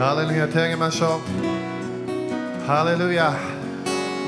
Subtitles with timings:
[0.00, 3.34] ハレルヤ手を挙げましょうハレルヤ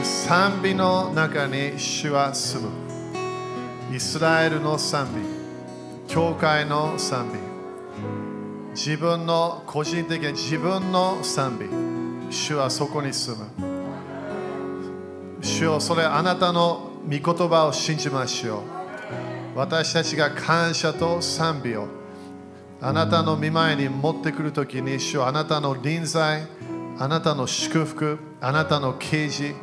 [0.03, 7.39] 賛美の中に主は住むイスラエルの賛美教会の賛美
[8.73, 13.47] 自分の個人的な自分の賛美主はそこに住む
[15.41, 18.59] 主よそれあなたの御言葉を信じましょ
[19.55, 22.02] う私たちが感謝と賛美を
[22.85, 26.49] あなたの見前に持ってくるときに主あなたの臨在
[26.99, 29.55] あなたの祝福あなたの啓示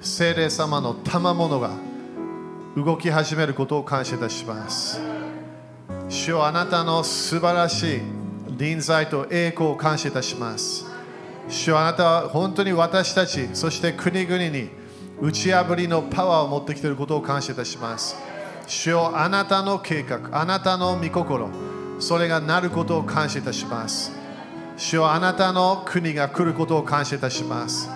[0.00, 1.72] 聖霊様の賜物が
[2.74, 4.98] 動き始めることを感謝いたします。
[6.08, 8.00] 主よあなたの素晴らしい
[8.56, 10.86] 臨在と栄光を感謝いたします。
[11.50, 14.70] 主よあなたは本当に私たちそして国々に
[15.20, 18.16] 打ち破りのパワーを持ってきていることを感謝いたします。
[18.66, 21.50] 主よあなたの計画あなたの御心
[22.02, 24.10] それがなることを感謝いたします。
[24.76, 27.88] 主よあなたの国が来ることを感謝いたします。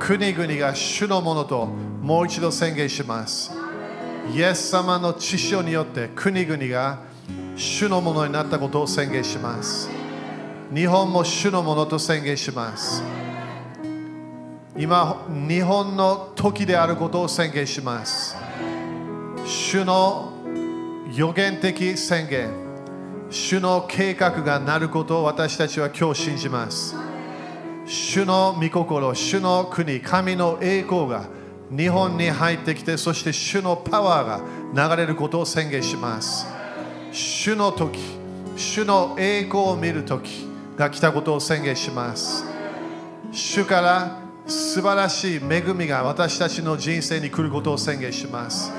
[0.00, 1.66] 国々が主のものと
[2.02, 3.52] もう一度宣言します。
[4.34, 6.98] イエス様の知性によって国々が
[7.54, 9.88] 主のものになったことを宣言します。
[10.74, 13.00] 日本も主のものと宣言します。
[14.76, 18.36] 今日本の時であることを宣言します。
[19.46, 20.32] 主の
[21.14, 22.65] 予言的宣言。
[23.30, 26.94] 主の計画がなることを私たちは今日信じます。
[27.84, 31.28] 主の御心主の国神の栄光が
[31.70, 36.46] 日本に入ってきてそして主のパワーが流れることを宣言します。
[37.12, 37.98] 主の時
[38.56, 42.44] 主の栄光を見る時が来たことを宣言します。
[43.32, 48.72] 主から素晴らしい恵みが私たちの人生に来ることを宣言します。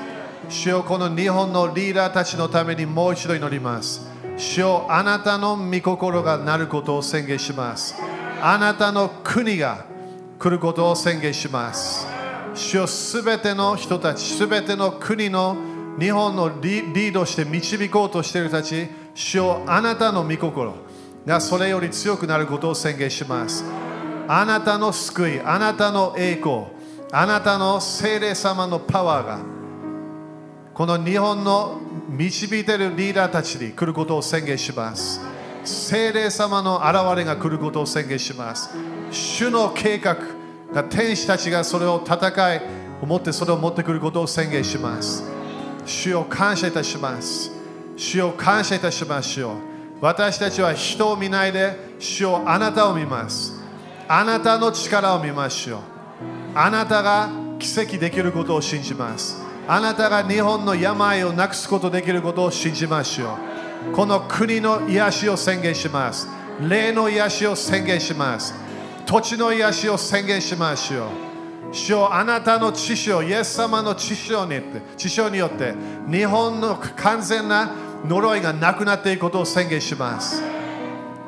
[0.48, 4.07] 主よこの日本のリーダーたちのためにもう一度祈ります。
[4.38, 7.96] 主よあなたの御心がなることを宣言します。
[8.40, 9.84] あなたの国が
[10.38, 12.06] 来ることを宣言します。
[12.54, 15.56] 主よすべての人たちすべての国の
[15.98, 20.72] 日本のリードして導こうとしている人たち主よあなたの御心
[21.26, 23.64] がそれより強くなることを宣言します。
[24.28, 26.66] あなたの救いあなたの栄光
[27.10, 29.40] あなたの聖霊様のパワーが
[30.74, 35.20] この日本の導いているリーダーたちに来ることを宣言します。
[35.62, 38.70] 聖霊様の現れが来ることを宣言します。
[39.10, 40.16] 主の計画
[40.72, 42.62] が天使たちがそれを戦い
[43.02, 45.22] 思ってそれを持ってくることを宣言します。
[45.84, 47.52] 主を感謝いたします。
[47.96, 49.56] 主を感謝いたしますよ
[50.00, 53.60] 私たちは人を見ないで主をあなたを見ます。
[54.08, 55.80] あなたの力を見ましょう
[56.54, 59.47] あなたが奇跡できることを信じます。
[59.70, 63.36] あなたが日本の病をなくすことできることを信じましょ
[63.90, 63.92] う。
[63.92, 66.26] この国の癒しを宣言します。
[66.66, 68.54] 霊の癒しを宣言します。
[69.04, 71.08] 土地の癒しを宣言しましょう。
[71.70, 74.62] 主よあなたの知性イエス様の知性に
[74.96, 75.74] 知性によって
[76.10, 77.70] 日本の完全な
[78.06, 80.42] 呪いがなくなっていくことを宣言します。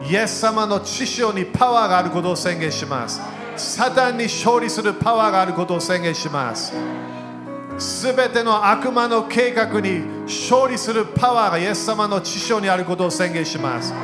[0.09, 3.21] イエス様の知性にパワーがあることを宣言します。
[3.57, 6.73] サタンに勝利するパワーがあることを宣言します。
[7.81, 13.95] すべての悪魔の計画に勝利するパワーがイエス様の知性にあることを宣言します。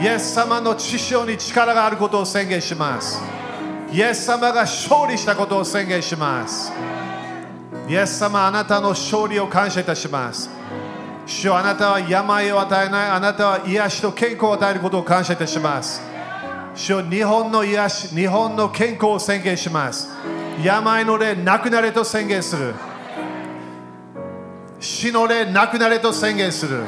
[0.00, 3.20] イエス様の知性に力があることを宣言します。
[3.92, 6.72] イエス様が勝利したことを宣言します。
[7.88, 10.48] イエス様あなたの勝利を感謝いたします。
[11.26, 13.10] 主あなたは病を与えない。
[13.10, 16.00] あなたは癒しと健康を与えることを感謝いたします。
[16.76, 20.10] 主よ日本の癒し日本の健康を宣言します。
[20.62, 22.74] 病の霊なくなれと宣言する。
[24.80, 26.84] 死の霊なくなれと宣言する。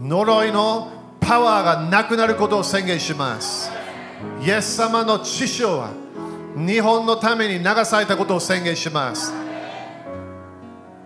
[0.00, 3.70] 呪いのパワーがなくなることを宣言します。
[4.44, 5.90] イエス様の知性は
[6.56, 9.32] 日本のために流されたことを宣言します。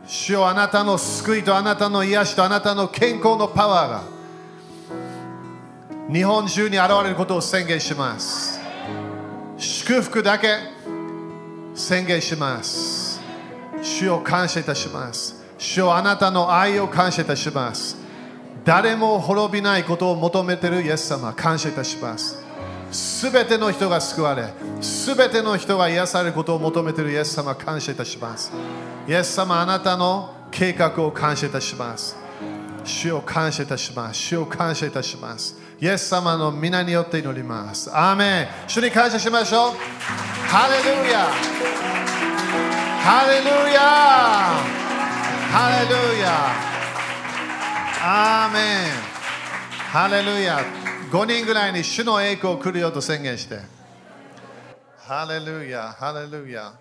[0.07, 4.03] 主よあなたの救いとあなたの癒しとあなたの健康のパワーが
[6.13, 8.61] 日本中に現れることを宣言します。
[9.57, 10.59] 祝福だけ
[11.75, 13.12] 宣言します。
[13.83, 15.43] 主を感謝いたします。
[15.59, 17.97] 主よあなたの愛を感謝いたします。
[18.65, 22.43] 誰も滅びないことを求めているイエス様感謝いたします。
[22.93, 24.53] すべての人が救われ
[24.83, 28.53] すべての人が癒されることを求めているイエス様感謝いたします。
[29.09, 32.17] イエス様あなたの計画を感謝いたします。
[32.85, 34.21] 主を感謝いたします。
[34.21, 35.57] 主を感謝いたします。
[35.81, 37.91] イエス様の皆によって祈ります。
[37.93, 38.49] アーメン。
[38.69, 39.73] 主に感謝しましょう。
[40.49, 42.02] ハレルヤ。
[43.05, 43.81] ハレルヤ
[45.51, 46.29] ハレルヤ
[48.01, 48.61] アーメ
[48.91, 49.13] ン
[49.91, 50.61] ハレルヤ
[51.11, 53.59] 5人ぐらいに主の栄光来るよと宣言して。
[54.99, 56.73] ハレルヤ、ハレルヤ。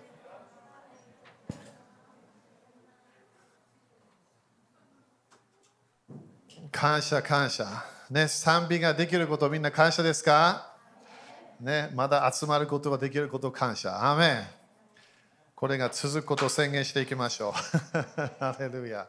[6.70, 7.66] 感謝、感謝。
[8.08, 10.72] ね、賛美ができることみんな感謝ですか
[11.60, 13.90] ね、まだ集まることができること感謝。
[14.12, 14.61] アーメン
[15.62, 17.52] これが続くことを宣言していきましょう。
[18.42, 19.06] ハレルヤ。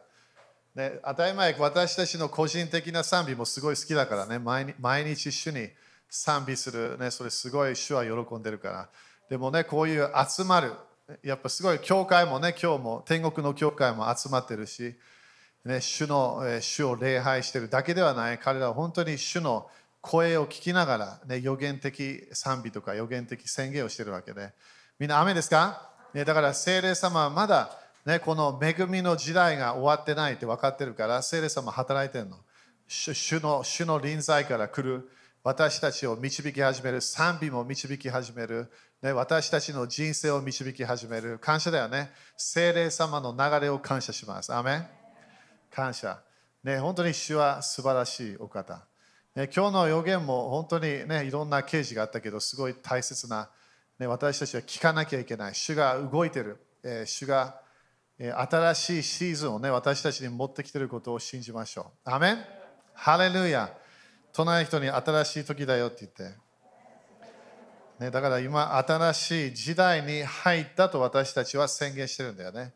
[0.76, 5.68] ね、当たり前、私たちの個人的な賛美もすごい好きだからね、毎日毎日主に
[6.08, 8.88] 賛美する、ね、それすごい主は喜んでるから。
[9.28, 10.74] でもね、こういう集まる、
[11.24, 14.96] やっぱすごい教会もね、今日も天国の教会も集まってるし、
[15.64, 19.68] ね、主の、主を礼拝してるだけではない、彼らは本当に主の
[20.00, 24.52] 声を聞きながら、ね、予言的賛美とか予言的宣言をしてるわけで、
[25.00, 27.76] みんな雨ですか、ね、だから聖霊様はまだ、
[28.06, 32.36] ね、この恵みの時代が終わってないって分かってるから、聖霊様働いてるの。
[32.86, 35.10] 主の主の臨在から来る
[35.42, 38.70] 私たちを導き始める、賛美も導き始める、
[39.02, 41.38] ね、私たちの人生を導き始める。
[41.38, 42.12] 感謝だよね。
[42.36, 44.54] 聖霊様の流れを感謝します。
[44.54, 44.86] アメン
[45.70, 46.20] 感謝。
[46.62, 48.86] ね、本当に主は素晴らしいお方。
[49.34, 53.50] ね、今日の予言も本当に、ね、いろんな啓示があったけど、すごい大切な、
[53.98, 55.54] ね、私たちは聞かなきゃいけない。
[55.54, 56.58] 主が動いてる。
[56.82, 57.60] えー、主が、
[58.18, 62.10] え、新しいシーズンを、ね、私たちに持ってきてることを信じましょう。
[62.10, 62.38] アメン
[62.92, 63.72] ハレルヤ
[64.32, 66.36] 隣の人に新しい時だよって言って。
[68.00, 72.74] ね、だから今、新しい時代に入ったと私たちは宣言してるんだよね。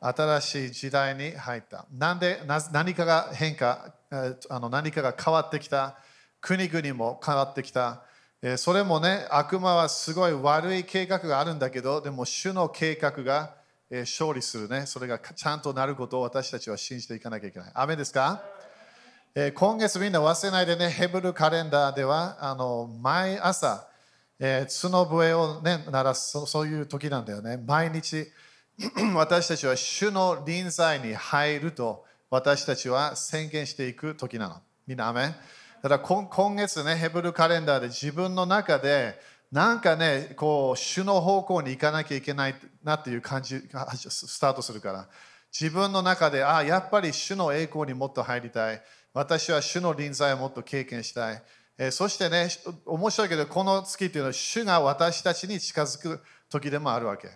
[0.00, 1.86] 新しい時代に入った。
[1.92, 2.40] なんで
[2.72, 3.94] 何かが変化、
[4.48, 5.98] あの何かが変わってきた。
[6.40, 8.02] 国々も変わってきた。
[8.56, 13.54] それもね、悪魔はすごい悪い計画があるんだけど、でも主の計画が
[13.90, 14.86] 勝利するね。
[14.86, 17.72] それがちゃんとなることを私たちは信じていかなきゃいけない。
[17.74, 18.40] 雨ですか？
[19.54, 23.88] 今月みんな忘れないでね、ヘブルカレンダーではあの毎朝、
[24.38, 27.56] え、角笛を、ね、鳴らすそういう時なんだよね。
[27.66, 28.26] 毎日。
[29.16, 34.62] 私たちは主の臨在に入ると私たちは宣言していく時なの。
[34.86, 35.12] みんな、ア
[35.82, 39.20] メだから今月ね、ヘブルカレンダーで自分の中で
[39.50, 42.54] なんかね、こう、主の方向に行かなきゃいけない
[42.84, 45.08] なっていう感じがスタートするから、
[45.58, 48.82] 自分の中で、ああ、やっぱり主の栄光にもっと入りたい。
[49.14, 51.42] 私は主の臨在をもっと経験したい。
[51.78, 52.48] えー、そしてね、
[52.84, 56.20] 面白いけど、この月っていうのは主が私たちに近づく
[56.50, 57.30] 時でもあるわけ。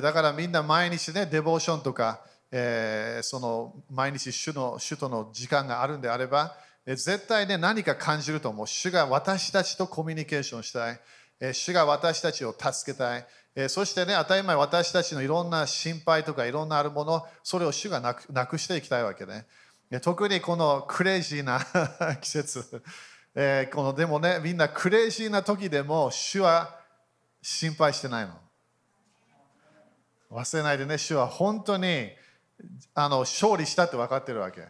[0.00, 2.20] だからみんな毎日ね、デボーションとか、
[2.50, 6.54] えー、その毎日主の主との時間があるんであれば、
[6.86, 8.66] 絶対ね、何か感じると思う。
[8.66, 11.00] 主が私たちとコミュニケーションしたい。
[11.52, 13.26] 主が私たちを助けたい。
[13.68, 19.46] そしてね、当たり前私たちのいろんな心配とかいろんなあるもの、それを主がなくなくしていきたいわけね。
[20.00, 21.60] 特にこのクレイジーな
[22.20, 22.82] 季節、
[23.34, 26.80] えー、このでもね、みんなクレイジーな時でも主は
[27.42, 28.40] 心配してないの。
[30.30, 32.10] 忘れないでね、主は本当に
[32.94, 34.66] あの勝利したって分かってるわけ。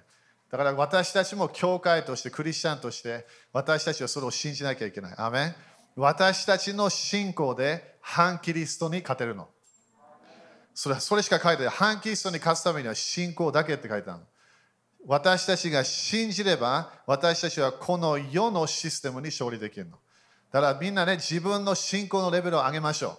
[0.52, 5.14] だから私たちも教会として、クリスチャンとして、私たちはそれを信じなきゃいけない。
[5.16, 5.54] アメン
[5.96, 9.48] 私たちの信仰で反キリストに勝てるの。
[10.74, 11.72] それそれしか書いてない。
[11.72, 14.26] 反キリストに勝つためには信仰だけって書いてあるの。
[15.06, 19.98] 私たちが信じれば、私たちはこの世のシステムに勝利できるの。
[20.52, 23.18] だからみんなね、自分の信仰のレベルを上げましょ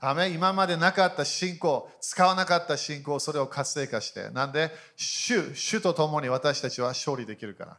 [0.00, 4.30] アメ今までなかった信仰、使わなかった信仰、それを活性化して。
[4.30, 7.78] なんで、主、主と共に私たちは勝利できるから。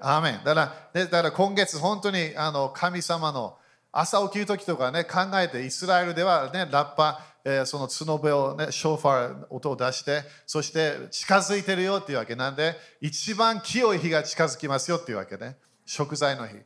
[0.00, 3.58] アメだから、だから今月、本当にあの神様の
[3.92, 15.56] 朝起きるときとかね、考えて、イスラエルではね、ラッパ、えー、その角笛をね、ショーファー、音を出して、そして近づいてるよっていうわけなんで、一番清い日が近づきますよっていうわけね。
[15.84, 16.56] 食材の日。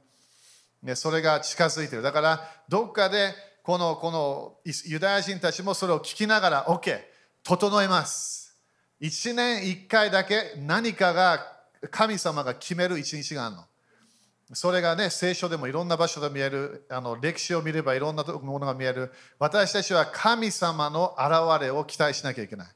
[0.82, 2.02] ね、それが近づいてる。
[2.02, 6.98] だから、どっかで、このこのユダヤ人たちもそれを聞きながら OK
[7.42, 8.56] 整えます。
[9.00, 11.40] 1年1回だけ何かが
[11.90, 13.64] 神様が決める一日があるの。
[14.52, 19.12] それがね聖書でもいろんな場所で見えるあの歴史を見ればいろんなものが見える。
[19.38, 22.68] 私たちは神様の現れを期待しなきゃいけない。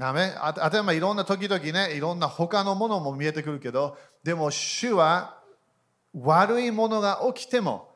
[0.00, 5.40] ああたり前いろんな時々ねいろんな他のものも見えてくるけどでも主は
[6.14, 7.87] 悪いものが起きても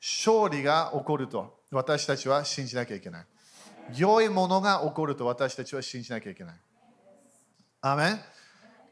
[0.00, 3.26] 勝利が起こると私たちは信じなきゃいけない。
[3.96, 6.54] 良いものが起こると私たちは信じなきゃいけない。
[7.80, 8.20] アメン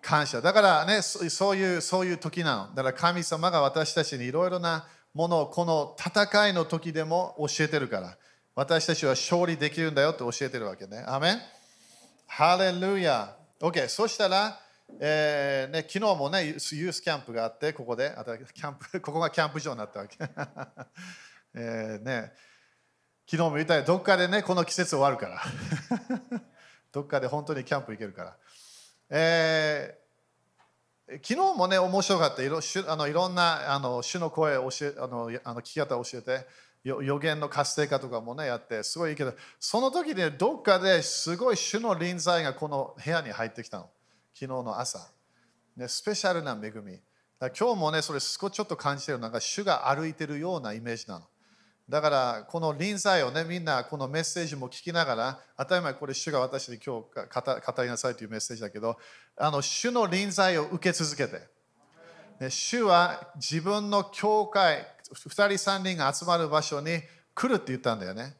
[0.00, 0.40] 感謝。
[0.40, 2.74] だからね、そういうそういう時なの。
[2.74, 8.16] だから神様が私たちにいろいろなものをこの戦いの時でも教えてるから。
[8.54, 11.04] 私たちは勝利できるんだよって教えてるわけね。
[11.06, 11.40] アメン
[12.26, 13.36] ハレルヤ。
[13.60, 13.88] OK。
[13.88, 14.58] そしたら、
[14.98, 18.14] えーね、昨日もね、ユースキャンプがあって、ここで、
[18.54, 20.16] キャンプ ここがキャンプ場になったわけ。
[21.54, 22.32] えーね、
[23.28, 25.42] 昨日も言ったよどっかでね、この季節終わるから。
[26.92, 28.36] どっかで本当にキャンプ行けるから。
[29.10, 32.42] えー、昨日もね、面白かった。
[32.42, 36.46] いろあのいろんなあの主の声を教えあのあの聞き方を教えて、
[36.84, 43.90] 予言の活性化とかもね、やって、すごいいいけど、その時でどっかですごい主の臨在がこの部屋に入ってきたの。
[44.38, 44.98] 昨日の朝。
[45.78, 47.00] ね、スペシャルな恵み。
[47.58, 49.18] 今日もね、それ少しちょっと感じてる。
[49.18, 51.24] なんか主が歩いてるようなイメージなの。
[51.88, 58.98] だから、この臨在をね、みんなこのメッセージも聞きながら、当たり前、これ主が私に今日語りなさいというメッセージだけど、
[59.38, 61.40] あの主の臨在を受け続けて、
[62.38, 67.00] ね、主は自分の教会、2人3人が集まる場所に
[67.34, 68.36] 来るって言ったんだよね。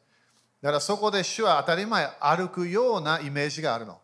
[0.61, 3.99] だからそこで主は当たり前歩くようなイメージがあるの。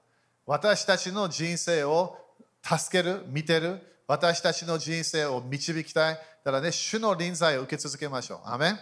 [0.46, 2.18] 私たちの人生を
[2.62, 6.16] 助ける、見てる、私たちの人生を導きたい。
[6.16, 8.50] だからね、主の臨在を受け続けましょう。
[8.50, 8.80] アメン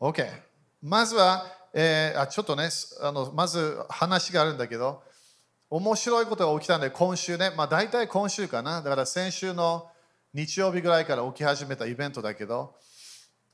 [0.00, 0.26] ?OK。
[0.82, 2.68] まずは、えー、あちょっとね
[3.00, 5.02] あの、まず話があるんだけど、
[5.70, 8.82] 面白いことが起きたんで、今週ね、まあ大体今週かな。
[8.82, 9.88] だから先週の
[10.34, 12.74] 日曜日ぐらいから起き始めたイベントだけど、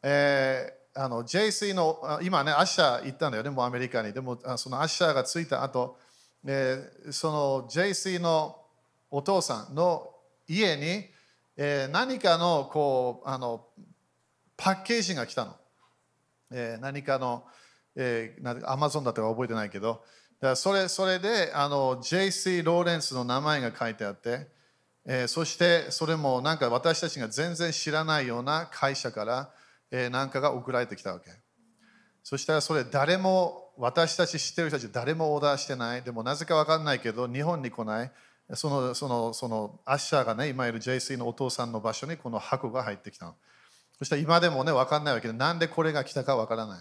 [0.03, 4.15] えー、あの JC の、今ね、アッシャー行ったんだよね、もうアメリカに。
[4.15, 5.99] でも、そのアッシャーが着いた後、
[6.47, 8.57] えー、その JC の
[9.11, 10.11] お父さんの
[10.47, 11.07] 家に、
[11.57, 13.67] えー、何かのこうあの
[14.57, 15.57] パッケージが来たの。
[16.51, 17.45] えー、何かの、
[17.95, 20.03] えー、アマゾンだったか覚えてないけど、
[20.41, 24.49] だそれそれであの JC ローレンスの名前が書いてあって、
[25.05, 29.51] えー、そしてそれもなんか私たちが全然知らないような会社から、
[29.91, 31.31] えー、なんかが送られてきたわけ。
[32.23, 36.03] そしたらそれ誰も私たち知ってる人たち誰もオーダーしてない。
[36.03, 38.13] でもなぜか分かんないけど日本に来ない。
[38.55, 43.35] そのそのそのアッシャーがね、今いる JC のお父さんの場所にこの箱が入ってきたの
[43.99, 46.81] そしたら今でもね、分かんないわけで、なんでこれが来たか分からな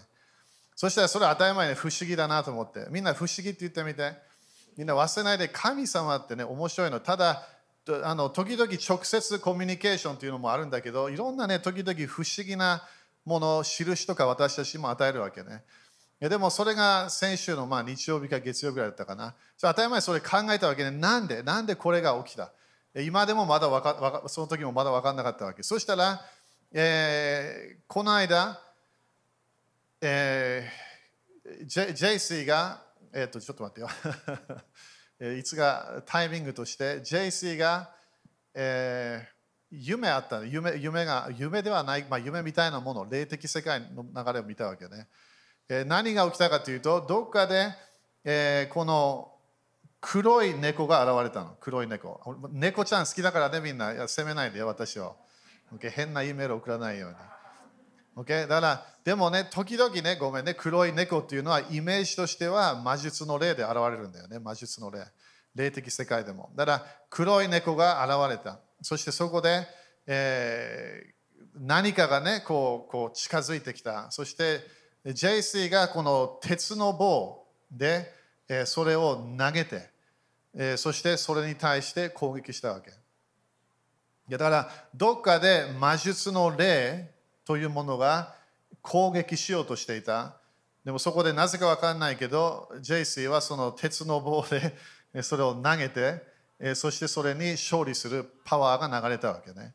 [0.74, 4.12] そしたらそれは当たり前に不思議だなと思って、みんな不思議って言ってみて、
[4.76, 7.00] みんな忘れないで神様ってね、面白いの。
[7.00, 7.46] ただ、
[8.04, 12.82] あの時々直接コミュニケーションというのもあるんだけど、いろんなね、時々不思議な
[13.24, 15.64] もの、印とか私たちも与えるわけね。
[16.20, 19.34] でもそれが先週のまあ日曜日か月曜日ぐらいだったかな。
[19.60, 21.44] 当たり前それ考えたわけで、なんで？
[21.44, 22.50] なんでこれが起きた？
[22.96, 25.62] 今でもまだわかその時もまだ分かんなかったわけ。
[25.62, 26.20] そしたら、
[26.72, 28.60] えー、この間、
[30.00, 32.82] えー、ジェジェイシーが、
[33.12, 33.88] えっ、と、ちょっと待ってよ。
[35.38, 37.90] いつがタイミングとして、ジェイシーが、
[38.54, 39.38] えー
[39.70, 45.06] 夢あった夢夢が夢ではない、まあ、夢みたいなもの霊的世界の流れを見たわけね、
[45.68, 47.68] え、何が起きたかというとどっかで、
[48.24, 49.32] え、この
[50.00, 51.56] 黒い猫が現れたの。
[51.60, 52.20] 黒い猫。
[52.52, 53.92] 猫ちゃん好きだからねみんな。
[53.92, 55.16] いや責めないでよ私を、
[55.74, 55.90] okay?
[55.90, 57.16] 変なイメール送らないように。
[58.24, 58.42] Okay?
[58.42, 64.38] だからでもね時々ねごめんね黒い猫っていうのはイメージとしては魔術の霊で現れるんだよね。
[64.38, 65.04] 魔術の霊。
[65.54, 66.50] 霊的世界でも。
[66.54, 68.60] だから黒い猫が現れた。
[68.82, 69.66] そしてそこで、
[70.06, 74.12] えー、何かがねこうこう近づいてきた。
[74.12, 74.60] そして
[75.08, 78.12] JC がこの鉄の棒で、
[78.66, 82.92] それを投げて、そしてそれに対して攻撃したわけ
[84.28, 87.10] だからどっかで魔術の霊
[87.44, 88.34] というものが
[88.82, 90.36] 攻撃しようとしていた
[90.84, 96.22] でもそこでなぜか分かんないけど JC はその鉄の棒でそれを投げて
[96.74, 99.74] そしてそれに勝利するパワーが流れたわけね。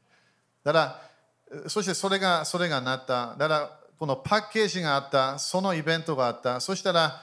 [0.63, 1.01] だか
[1.53, 3.35] ら、そしてそれが、それがなった。
[3.37, 6.59] だから、このパッケージがあった、そのイベントがあった。
[6.59, 7.21] そしたら、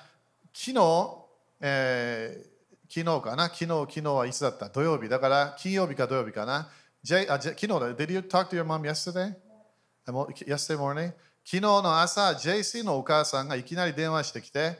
[0.54, 1.14] 昨日、
[1.60, 3.50] えー、昨日かな？
[3.50, 4.70] 昨日、昨日はいつだった？
[4.70, 5.06] 土曜日。
[5.06, 6.70] だから、金曜日か土曜日かな
[7.02, 7.80] ？J、あ昨日だ。
[7.94, 9.34] Did you talk to your mom yesterday?
[10.06, 11.08] Yesterday morning?
[11.44, 14.78] 昨日の朝、JC のお母さんがいきなり電話してきて、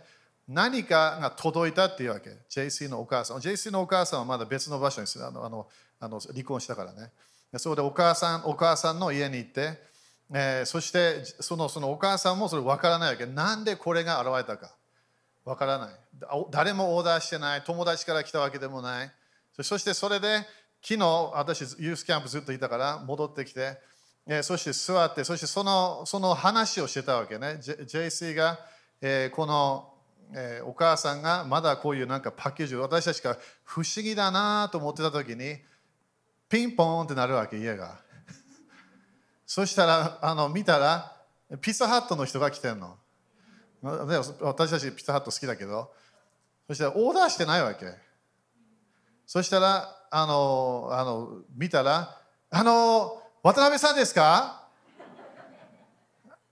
[0.49, 2.31] 何かが届いたっていうわけ。
[2.49, 3.41] JC のお母さん。
[3.41, 5.69] JC のお母さんはまだ別の場所にあのあの
[6.01, 7.11] あの離婚したからね。
[7.59, 9.90] それでお母さんお母さんの家に行って、
[10.33, 13.27] えー、そしてそのそのお母さんもそれ分からないわけ。
[13.27, 14.75] なんでこれが現れたか。
[15.45, 15.91] 分からない。
[16.51, 17.63] 誰もオーダーしてない。
[17.63, 19.11] 友達から来たわけでもない。
[19.61, 20.47] そしてそれで
[20.83, 23.79] 昨日私ユースキャンプずっといたから戻ってきて、
[24.27, 27.59] えー、そして座って、そしてそのその話をしてたわけね。
[27.61, 28.59] JC が、
[29.01, 29.91] えー、この
[30.33, 35.57] えー、お母さんがまだこういうなんかパッケージを私たちが不思議だなと思ってた時に
[36.49, 37.99] ピンポンってなるわけ家が
[39.53, 41.13] そしたらあの見たら
[41.61, 42.97] ピザハットの人が来てんの
[43.83, 45.91] 私たちピザハット好きだけど
[46.69, 47.87] そしたらオーダーしてないわけ
[49.27, 54.67] そしたら、あの、あの見たら、あの、渡辺さんですか？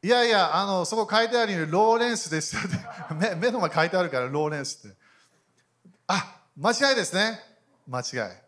[0.00, 2.62] いやいや、あの、そこ書いてあるように、ローレンスですよ
[3.18, 3.34] 目。
[3.34, 4.96] 目の前書いてあるから、ローレンスって。
[6.06, 7.40] あ、間違いですね。
[7.88, 8.47] 間違い。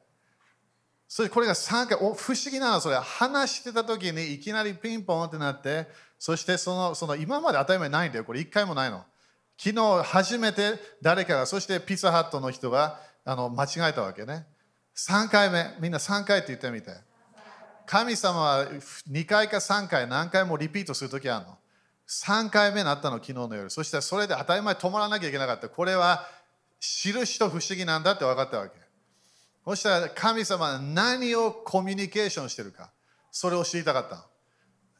[1.12, 2.94] それこれが3回お不思議なのそれ。
[2.94, 5.88] 話してた時にいきなりピンポンってなって
[6.20, 8.38] そしてそのその今まで当たり前ないんだよこれ。
[8.38, 9.04] 1回もないの。
[9.58, 14.46] 昨日初めて誰かがそしてピザハットの人があの間違えたわけね。
[14.96, 15.74] 3回目。
[15.80, 16.92] みんな3回って言ってみて
[17.86, 18.66] 神様は
[19.10, 21.58] 2回か3回何回もリピートする時あるの。
[22.08, 23.68] 3回目になったの昨日の夜。
[23.68, 25.68] そしてそれで当たり前止まらなきゃいけなかった。
[25.68, 26.24] これは
[26.78, 28.79] 印と不思議なんだって分かったわけ。
[29.64, 32.90] そしたら神様は何をコミュニケーションしてるか、
[33.30, 34.26] それを知りたかった。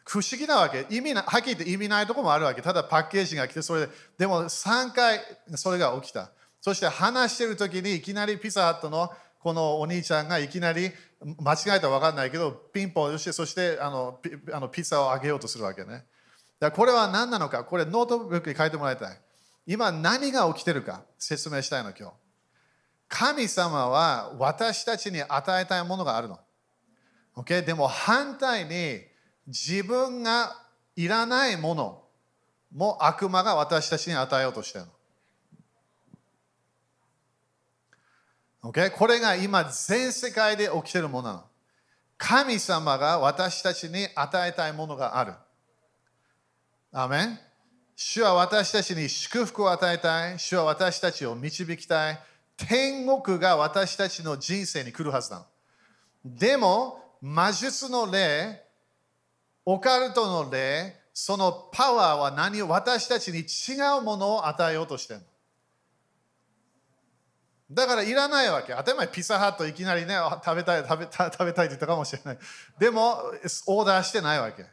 [0.05, 0.87] 不思議なわけ。
[0.90, 2.62] 意味なはっきり言って意味ないとこもあるわけ。
[2.62, 3.88] ただパッケージが来て、それで、
[4.19, 5.21] でも3回
[5.55, 6.33] それが起きた。
[6.61, 10.90] そして話してる時にいきなりピザハットのこのお兄ちゃんがいきなり
[11.38, 16.05] 間違えたら分かんないけど、ピンポンして、そしてあのピあのピザをあげようとするわけね。
[16.59, 19.21] だこれは何なのか、これノートブックに書いてもらいたい。
[19.67, 22.14] 今何が起きてるか説明したいの今日。
[23.11, 26.38] 神様は私たちに与えたいものがあるの。
[27.37, 27.64] Okay?
[27.64, 29.00] でも反対に
[29.49, 30.57] 自分が
[30.95, 32.05] いらないもの
[32.73, 34.85] も悪魔が私たちに与えようとしてる
[38.62, 38.71] の。
[38.71, 38.90] Okay?
[38.93, 41.45] これが今全世界で起きてるものなの。
[42.17, 45.35] 神様が私たちに与えたいものがある。
[46.93, 47.40] アメン
[47.97, 50.38] 主は私たちに祝福を与えたい。
[50.38, 52.21] 主は私たちを導きたい。
[52.69, 55.47] 天国が私たちの人生に来るはずなの。
[56.25, 58.62] でも、魔術の霊、
[59.64, 65.26] オカルトの霊、そのパワーは何を私たちに違うものを与えようとしてるの。
[67.73, 68.73] だからいらないわけ。
[68.73, 72.38] 当たり前、ピザハットいきなりね、食べたい、食べたい、食べたいって言ったかもしれない。
[72.79, 73.23] でも、
[73.67, 74.64] オーダーしてないわけ。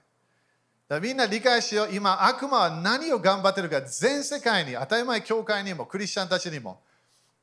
[0.90, 1.90] だみんな理解しよう。
[1.94, 6.82] 今、悪魔は何を頑張ってるか、全世界に、当たり前、教会にも、クリスチャンたちにも。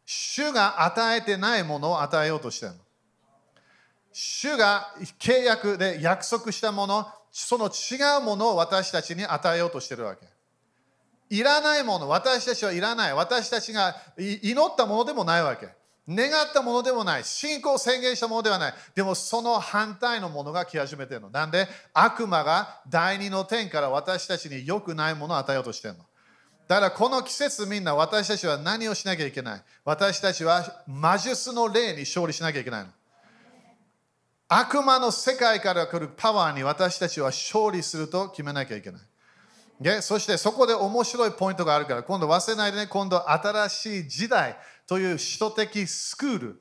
[0.07, 2.79] 主が与えてないものを与えようとしてるの。
[4.13, 10.27] 主が契約で約束したもの、その違うものを私たちに与えようとしてるわけ。
[11.31, 13.15] いらないもの、私たちはいらない。
[13.15, 15.69] 私たちが祈ったものでもないわけ。
[16.07, 17.25] 願ったものでもない。
[17.25, 18.75] 信仰を宣言したものではない。
[18.95, 21.31] でもその反対のものが来始めてるの。
[21.31, 21.67] なんで？
[21.95, 26.05] 悪魔が第二の天から私たちに良くないものを与えようとしてるの。
[26.67, 29.63] だからこの季節みんな私たちは何をしなきゃいけない。
[29.85, 32.89] 私たちは魔術の霊に勝利しなきゃいけないの。
[34.49, 39.01] 悪魔の世界から来るパワーに私たちは勝利すると決めなきゃいけない。
[39.81, 46.61] でそしてそこで面白いポイントがあるから今度忘れないでね今度新しい時代という使徒的スクール。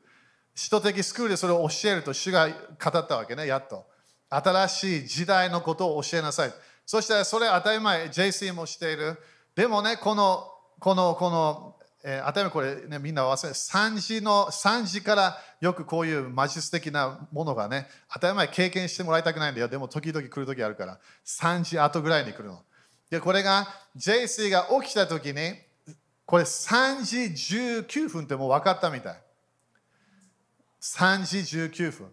[0.55, 2.53] 使徒的スクールでそれを教えると主が語
[2.99, 3.85] ったわけねやっと。
[4.29, 6.53] 新しい時代のことを教えなさい。
[6.85, 9.17] そしたらそれ当たり前 JC もしている。
[9.55, 19.67] でもね、この、この、この、えー、頭これね、みんな忘れ、3時の、3時からよくこういう魔術的なものがね、当たり前経験してもらいたくないんだよ。
[19.67, 22.63] でも時々来る時あるから、3時後ぐらいに来るの。
[23.09, 25.53] で、これが JC が起きた時に、
[26.25, 27.17] これ3時
[27.85, 29.21] 19分ってもう分かったみたい。
[30.81, 32.11] 3時19分。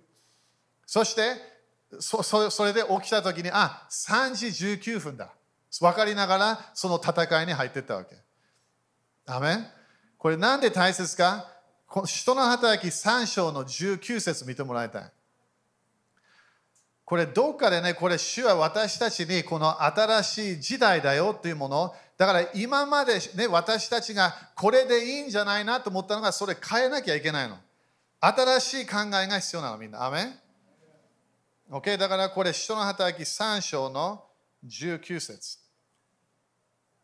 [0.84, 1.50] そして
[1.98, 5.32] そそ、それで起きた時に、あ、3時19分だ。
[5.78, 8.16] 分かりながらその戦いに入っていったわけ。
[9.26, 9.66] アメン
[10.18, 11.46] これなんで大切か？
[12.04, 15.12] 人の働き3章の19節見てもらいたい。
[17.04, 27.56] これどっかでね、これ主は私たちにこの新しい時代だよっていうもの、だから今までね、私たちがこれでいいんじゃないなと思ったのが、それ変えなきゃいけないの。
[28.20, 30.04] 新しい考えが必要なの、みんな。
[30.04, 30.38] アメン
[31.72, 34.22] ?OK、だからこれ人の働き3章の
[34.64, 35.59] 19節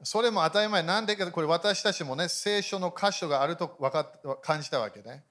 [0.03, 5.25] それも当たり前なんでかこれ私たちもね聖書の箇所があるとかっ感じたわけね。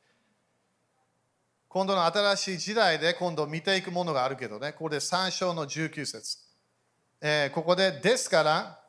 [1.68, 4.72] 今度の新しい時代で今度見ていくものがあるけどね。
[4.72, 6.38] ここで3章の19節、
[7.22, 8.80] えー、ここでですから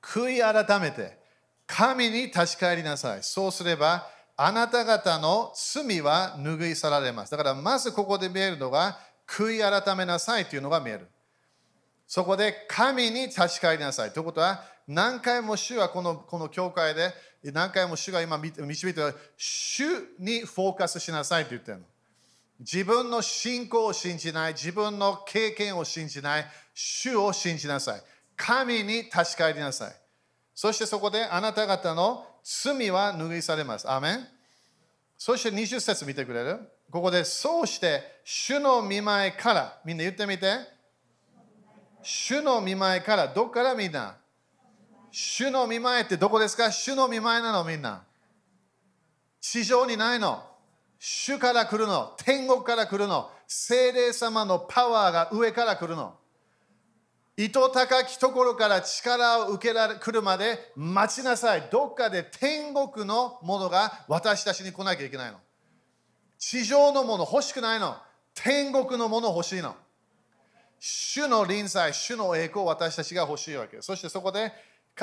[0.00, 1.18] 悔い改めて
[1.66, 3.22] 神に立ち返りなさい。
[3.22, 7.30] そうすればあなた方の罪は拭い去られます。
[7.32, 11.08] だからまずここで見えるのが悔い改めなさいというのが見える。
[12.06, 14.12] そこで神に立ち返りなさい。
[14.12, 17.12] ということは何回も主はこのこの教会で
[17.52, 19.84] 何回も主が今導いてる主
[20.18, 21.84] にフォーカスしなさいと言ってるの。
[22.60, 28.02] 自分の信仰を信じない、自分の経験を信じない、主を信じなさい。
[28.36, 29.92] 神に立ち返りなさい。
[30.54, 33.90] そしてそこであなた方の罪は拭いされます。
[33.90, 34.26] アメン
[35.18, 40.56] そして20節見てくれるここで、そうして、主の見前から、みんな言ってみて。
[42.02, 44.16] 主の見前から、どっからみんな
[45.18, 48.02] 主の見前ってどこですか主の見前なのみんな。
[49.40, 50.44] 地上にないの。
[50.98, 52.12] 主から来るの。
[52.18, 53.30] 天国から来るの。
[53.46, 56.18] 精霊様のパワーが上から来るの。
[57.34, 61.66] 糸高きところから力を受けられ来るまで待ちなさい。
[61.72, 65.38] どっかで天国のものが私たちに来なきゃいけないの。
[66.38, 67.96] 地上のもの欲しくないの。
[68.34, 69.76] 天国のもの欲しいの。
[70.78, 73.80] 主の臨在、主の栄光を私たちが欲しいわけ。
[73.80, 74.52] そしてそこで、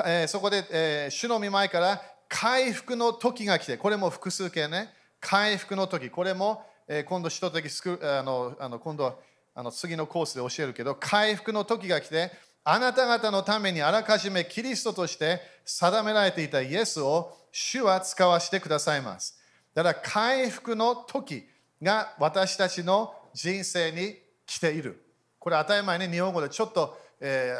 [0.04, 4.92] えーそこで、えー主の見舞いから回復の時が来て、これも複数形ね。
[5.20, 7.66] 回復の時、これも、えー今度、使徒的
[8.02, 9.18] あのあの今度
[9.54, 12.32] あの次のコースで教えるけど、回復の時が来て、
[12.64, 19.38] あなた方のためにあらかじめキリストとして定められていたイエスを主は使わせてくださいます。
[19.74, 21.46] だから回復の時
[21.82, 25.00] が私たちの人生に来ている。
[25.38, 27.54] これ当たり前ね、日本語でちょっと、え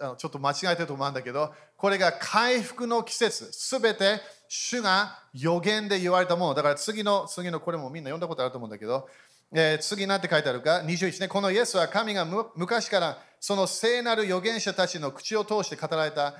[0.00, 6.54] ーあのちょっと間違えてると思うんだけど、これが回復の季節、すべて主が予言で言われたもの。
[6.54, 9.08] だから次の、次のこれもみんな読んだことあると思うんだけど、
[9.52, 16.34] えー次なんて書いてあるか、21ね、このイエスは神が昔からその聖なる預言者たちの口を通して語られた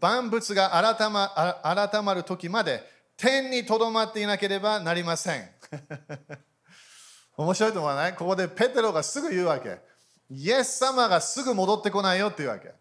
[0.00, 2.82] 万物が改ま改まる時まで
[3.16, 5.48] 天にとどまっていなければなりません。
[7.36, 8.14] 面白いと思わない？
[8.14, 9.78] ここでペテロがすぐ言うわけ。
[10.30, 12.72] イエス様がすぐ戻ってこないよっていうわけ。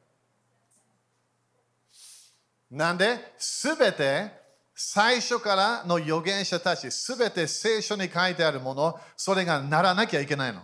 [2.71, 3.19] なんで？
[3.37, 4.31] すべて
[4.73, 10.61] 最初からの預言者たち、すべて聖書に書いてあるもの、それがならなきゃいけないの。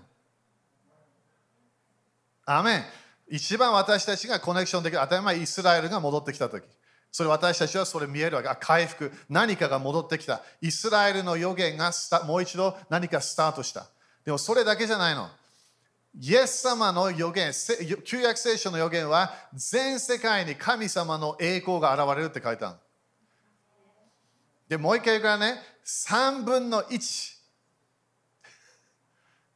[2.46, 2.84] アメン。
[3.30, 6.66] 一番私たちがコネクションできる、当たり前イスラエルが戻ってきたとき。
[7.10, 8.50] それ私たちはそれ見えるわけ。
[8.50, 10.42] あ回復、何かが戻ってきた。
[10.60, 11.92] イスラエルの予言が
[12.26, 13.86] もう一度何かスタートした。
[14.26, 15.30] でもそれだけじゃないの。
[16.20, 17.52] イエス様の予言、
[18.04, 22.78] 旧約聖書の予言は全世界に神様の栄光が現れるって書いてある。
[24.68, 27.38] で、もう一回言うからね、3分の1。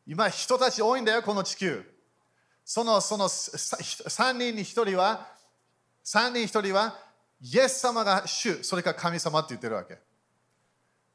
[0.08, 1.84] 今、人たち多いんだよ、この地球。
[2.64, 5.28] その、その3人に1人は、
[6.04, 7.00] 3人1人は、
[7.42, 9.98] イエス様が主、それから神様って言ってるわけ。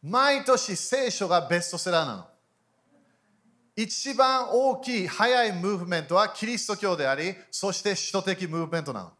[0.03, 2.30] 毎年聖書がベストセラーなの。
[3.83, 9.13] 一番大きい速いムーブメントはキリスト教であり、そして首都的ムーブメントなの。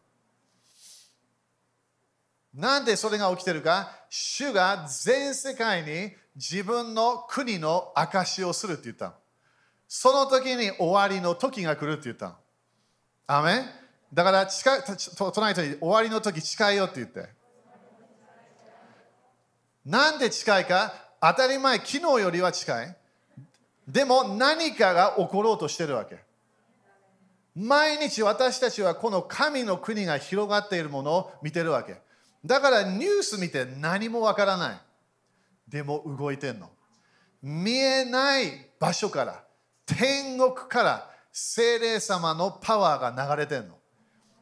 [2.53, 9.13] なんでそれが起きてるか、主が全世界に自分の国の証をするって言ったの。
[9.87, 12.35] その時に終わりの時が来るって言ったの。
[13.25, 13.65] アメ
[14.13, 17.29] だから近い、と隣人に終わりの時近いよって言って。
[19.85, 20.93] なんで近いか？
[21.19, 22.95] 当たり前、昨日よりは近い。
[23.91, 26.19] でも何かが起ころうとしてるわけ。
[27.53, 31.97] 毎日私たちはこの神の国が広がっているものを見てるわけ。
[32.45, 34.79] だからニュース見て何もわからない。
[35.67, 36.69] でも動いてんの。
[37.41, 39.43] 見えない場所から、
[39.85, 43.75] 天国から精霊様のパワーが流れてんの。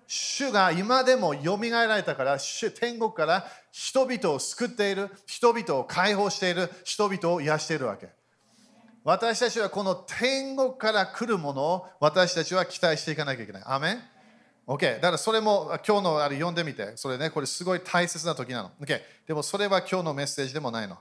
[0.06, 2.38] 主が今でもよみがえられたから、
[2.80, 8.19] 天国から人々を救っている、人々を解放している、人々を癒しているわけ。
[9.04, 13.64] 私たちはこの天国から来るものを私たちは期待していかなきゃいけない。
[13.66, 14.02] アメン
[14.68, 14.96] ?OK。
[14.96, 16.98] だからそれも今日のあれ読んでみて。
[16.98, 18.72] それね、これすごい大切な時なの。
[18.82, 19.00] OK。
[19.28, 20.98] でもそれは今日のメッセージでもないの。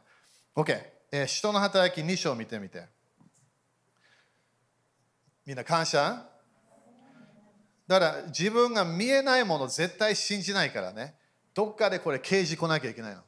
[0.55, 0.81] OK。
[1.11, 2.85] えー、人の働き2章見てみて。
[5.45, 6.25] みんな感謝？
[7.89, 11.15] だから自分が見えないもの絶対信じないからね。
[11.55, 13.23] どっかでこれ刑事来なきゃいけないの。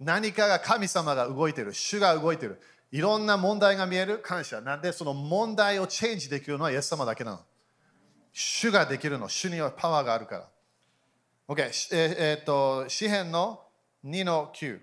[0.00, 1.72] 何かが神様が動いてる。
[1.72, 2.60] 主が動いてる。
[2.90, 4.60] いろんな問題が見える感謝。
[4.60, 7.40] なんでその問題をチェンジできるのはイエス様だけなの。
[8.32, 9.28] 主ができるの。
[9.28, 10.48] 主にはパワーがあるから。
[11.48, 11.62] OK。
[11.62, 13.60] えーえーっと、詩篇の
[14.04, 14.80] 2の9。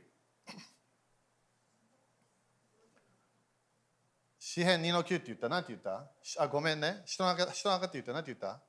[4.40, 5.48] 詩篇2の9って言った？
[5.48, 6.10] 何て言った？
[6.40, 7.04] あ、ごめんね。
[7.06, 8.12] 人の中人の中って言った？
[8.12, 8.62] 何て言った？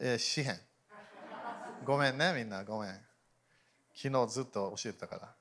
[0.00, 0.58] えー、詩篇。
[1.84, 2.64] ごめんね、みんな。
[2.64, 2.90] ごめん。
[3.94, 5.34] 昨日ずっと教えてたから。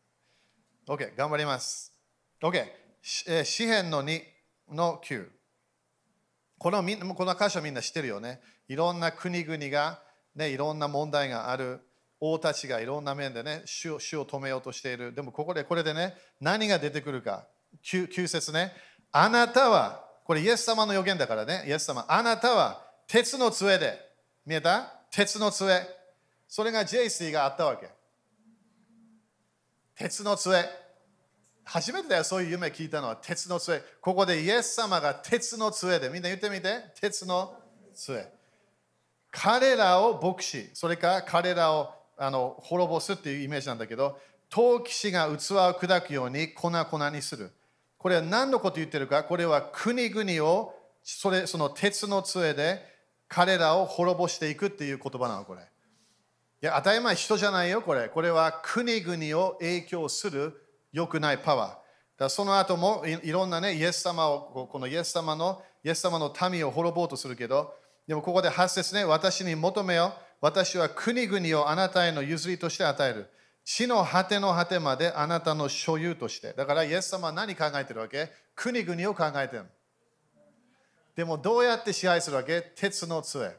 [0.94, 1.91] OK、頑張ります。
[2.42, 2.58] OK、
[3.28, 4.20] えー詩篇の2
[4.72, 5.28] の9。
[6.58, 8.42] このみこの箇所みんな知ってるよね。
[8.68, 10.02] いろんな国々が、
[10.36, 11.82] ね、いろんな問題がある。
[12.20, 15.14] 王たちがいろんな面でね主を、主を止めようとしている。
[15.14, 17.46] でもここで、これでね、何が出てくるか。
[17.84, 18.74] 9, 9節ね。
[19.12, 21.64] あなたは、これイエス様の予言だからね。
[21.68, 24.00] イエス様、あなたは鉄の杖で、
[24.48, 24.92] 見えた？
[25.12, 25.80] 鉄の杖。
[26.48, 27.88] それが JC があったわけ。
[29.96, 30.81] 鉄の杖。
[31.63, 33.82] 初めてだよ、そういう夢聞いたのは鉄の杖。
[34.02, 37.54] ここでイエス様が鉄の杖で、みんな言ってみて、鉄の
[37.93, 38.28] 杖。
[39.32, 44.19] 彼らを牧師、それから彼らをあの滅ぼすっていうイメージなんだけど、
[44.50, 45.34] 陶器師が器を
[45.74, 47.52] 砕くように粉々にする。
[47.97, 52.84] これは何のこと言ってるかこれは国々をそれその鉄の杖で
[53.28, 55.62] 彼らを滅ぼしていくっていう言葉なのこれ。
[55.62, 55.65] い
[56.65, 58.10] や、当たり前人じゃないよ、これ。
[58.10, 60.54] これは国々を影響する
[60.92, 62.20] 良くないパワー。
[62.20, 67.74] だその後もいろんなね、イエス様を、このイエス様の、イエス様の民を滅ぼうとするけど、
[68.08, 70.14] でもここで発節ね、私に求めよ。
[70.42, 73.30] 私は国々をあなたへの譲りとして与える。
[73.64, 76.54] 地の果ての果てまであなたの所有として。
[76.54, 78.32] だからイエス様は何考えてるわけ？
[78.56, 79.66] 国々を考えてる。
[81.16, 82.62] でもどうやって支配するわけ？
[82.76, 83.56] 鉄の杖。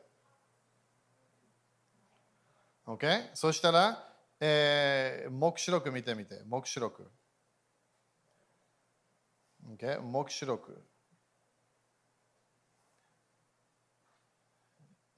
[2.86, 3.30] OK?
[3.34, 4.04] そしたら、
[4.40, 6.42] えー、目視録見てみて。
[6.48, 7.08] 目視録。
[9.70, 10.00] OK?
[10.00, 10.82] 目視録。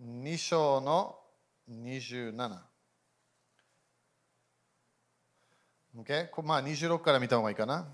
[0.02, 1.16] 2章の
[1.70, 2.60] 27。
[5.96, 6.42] Okay?
[6.42, 7.86] まあ26から見た方がいいかな。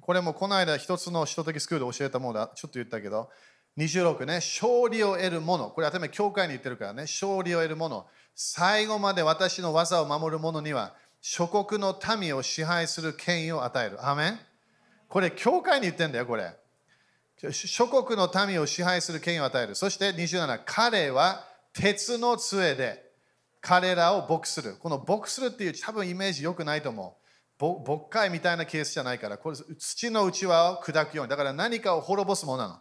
[0.00, 2.52] これもこの間一つの人的スクールで教えたものだ。
[2.54, 3.30] ちょっと言ったけど、
[3.76, 5.70] 26ね、勝利を得るもの。
[5.70, 8.06] これ頭教会に言ってるからね、勝利を得るもの。
[8.34, 14.08] 最後まで私の技を守る者には、諸国の民を支配する権威を与える。
[14.08, 14.38] アメン
[15.08, 16.54] これ、教会に言ってんだよ、これ。
[17.50, 19.74] 諸国の民を支配する権威を与える。
[19.74, 23.12] そして27、彼は鉄の杖で
[23.60, 24.74] 彼らを牧する。
[24.74, 27.16] この牧するっていう多分イメージ良くないと思
[27.60, 27.64] う。
[27.88, 31.30] 牧会みたいなケースじゃないから、これ土の内輪を砕くように。
[31.30, 32.78] だから何かを滅ぼすものなの。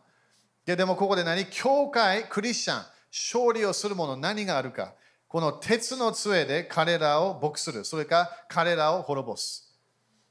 [0.66, 1.46] ででもここで何？
[1.46, 4.96] 教会、クリスチャン、勝利をするもの何があるか。
[5.28, 7.86] この鉄の杖で彼らを牧する。
[7.86, 9.66] それか彼らを滅ぼす。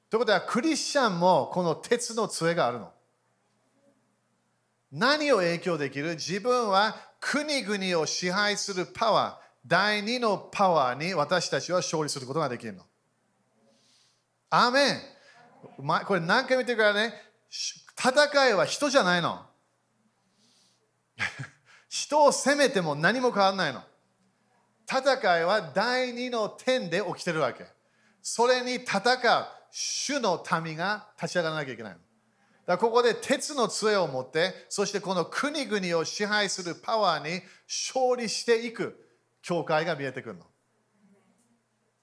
[0.09, 2.93] ということは、クリスチャンもこの鉄の杖があるの。
[4.93, 6.11] 何を影響できる？
[6.11, 12.85] 自分は国々を支配するパワー、第二のパワーに私たちは勝利することができるの。
[14.49, 15.01] アーメン、
[16.07, 17.13] これ何回見てるからね、
[17.99, 19.45] 戦いは人じゃないの。
[21.89, 23.83] 人を責めても何も変わらないの。
[24.89, 27.67] 戦いは第二の点で起きてるわけ。
[28.23, 31.99] それに戦う主の民が立ち上がらなきゃいけないの。
[32.65, 38.99] だここで鉄の杖を持って、そしてこの国々を支配するパワーに勝利していく
[39.43, 40.47] 教会が見えてくるの。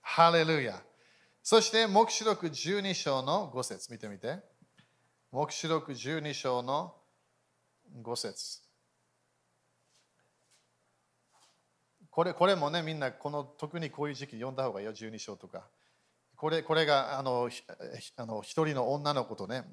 [0.01, 0.83] ハレルヤ。
[1.41, 4.38] そして、黙示録12章の5節見てみて。
[5.31, 6.93] 黙示録12章の
[8.03, 8.62] 5節
[12.12, 15.67] これこれもね、みんなこの特にこういう時期読んだ方がいいよ、12章とか。
[16.43, 17.49] これこれがあの
[18.17, 19.63] あの一人の女の子とね、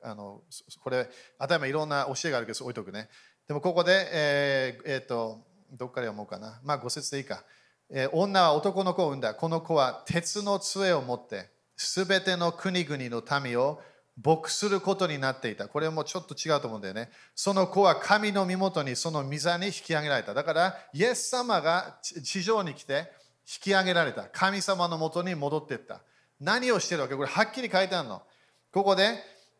[0.00, 0.42] あの
[0.80, 1.08] これ、
[1.40, 3.08] 頭いろんな教えがあるけど、置いとくね。
[3.48, 5.40] でもここで、えーえー、と
[5.72, 6.60] どっから読もうかな。
[6.62, 7.42] まあ、5節でいいか。
[7.90, 9.34] えー、女は男の子を産んだ。
[9.34, 13.80] この子は鉄の杖を持って、すべての国々の民を
[14.22, 15.66] 牧することになっていた。
[15.66, 17.10] これもちょっと違うと思うんだよね。
[17.34, 20.32] その子は神の身元にその御座に引き上げられた。
[20.32, 24.28] だから、イエス様が地上に来て引き上げられた。
[24.28, 26.02] 神様のもとに戻っていった。
[26.40, 27.14] 何をしてるわけ？
[27.14, 28.22] これはっきり書いてあるの。
[28.72, 29.18] ここで、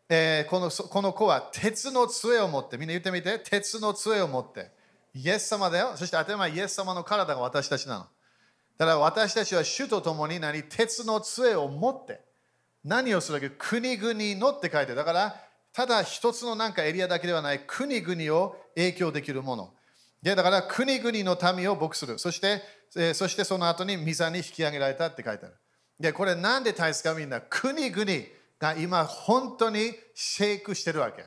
[0.09, 4.71] えー、このこの子は鉄の杖を持って、みんな言ってみて、鉄の杖を持って。
[5.13, 5.91] イエス様だよ。
[5.95, 8.05] そして当たり前、イエス様の体が私たちなの。
[8.77, 10.63] だから私たちは主と共に何？
[10.63, 12.21] 鉄の杖を持って
[12.83, 13.49] 何をするわけ？
[13.49, 15.35] 国々のって書いてだから
[15.73, 19.73] ただ一つのなんかエリアだけではない国々を影響できるもの。
[20.21, 22.17] でだから国々の民を牧する。
[22.17, 22.61] そして、
[22.95, 25.55] えー、そしてその後に御座に引き上げられたって書いてある。
[26.01, 28.05] で、これなんで大切かみんな国々
[28.59, 31.23] が今本当にシェイクしてるわけ？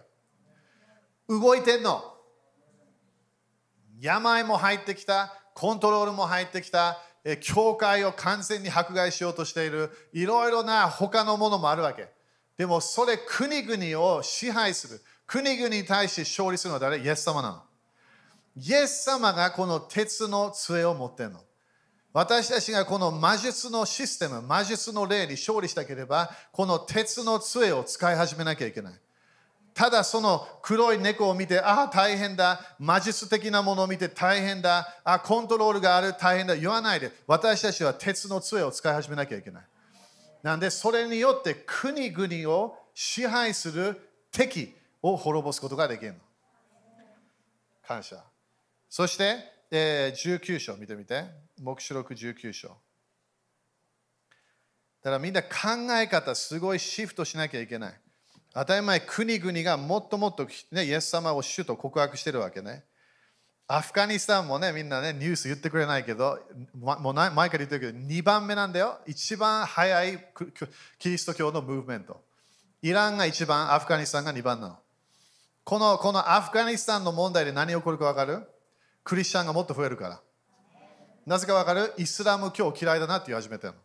[1.29, 2.03] 動いてんの。
[4.01, 6.99] 病も入ってきた、コントロールも入ってきた、
[7.41, 12.09] 教会を完全に迫害しようとしているいろいろな他のものもあるわけ
[12.59, 16.99] でもそれ国々を支配する国々に対して勝利するのは誰？
[16.99, 17.63] イエス様なの
[18.57, 21.41] イエス様がこの鉄の杖を持ってるの
[22.15, 28.95] 私たちがこの魔術のシステム魔術の例に勝利したければこの鉄の杖を使い始めなきゃいけない
[29.75, 32.77] ただその黒い猫を見て、ああ、大変だ。
[32.79, 34.87] 魔術的なものを見て大変だ。
[35.03, 36.55] あコントロールがある、大変だ。
[36.55, 37.11] 言わないで。
[37.27, 39.63] 私たちは鉄の杖を使い始めなきゃいけない。
[40.45, 44.01] なんで、それによって国々を支配する
[44.31, 46.19] 敵を滅ぼすことができるの。
[47.85, 48.23] 感謝。
[48.89, 49.39] そして、
[49.73, 51.44] えー、19章見てみて。
[51.61, 52.69] 黙示録19章。
[52.69, 52.75] だ
[55.05, 55.49] からみんな考
[56.01, 58.01] え方すごいシフトしなきゃいけない。
[58.55, 62.85] 当たり前、国々がもっともっと、ね、イエス様を主と告白してるわけね。
[63.67, 66.39] アフガニスタンもね、みんなね、ニュース言ってくれないけど、
[66.75, 69.01] もう前から言ってるけど、2番目なんだよ。
[69.07, 70.25] 一番早い
[70.99, 72.23] キリスト教のムーブメント。
[72.83, 74.79] イランが1番、アフガニスタンが2番なの。
[75.65, 78.47] このこのアフガニスタンの問題で何起こるか分かる？
[79.03, 80.21] クリスチャンがもっと増えるから。
[81.27, 81.93] なぜか分かる？
[81.97, 83.79] イスラム教嫌いだなって言い始めてるの。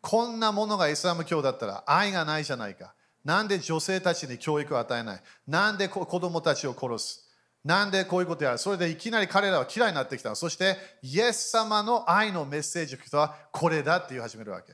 [0.00, 2.94] こんなものがイスラム教だったら愛がないじゃないか。
[3.24, 5.22] なんで女性たちに教育を与えない？
[5.46, 7.26] なんで子供たちを殺す？
[7.62, 8.58] なんでこういうことやる？
[8.58, 14.72] それでいきなり彼らは嫌いになってきたそしてイエス様の愛のメッセージを聞くとはこれだって言い始めるわけ。